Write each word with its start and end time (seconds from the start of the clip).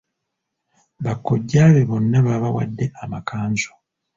Bakojja 1.03 1.61
be 1.73 1.81
bonna 1.89 2.19
babawadde 2.27 2.85
amakanzu. 3.03 3.71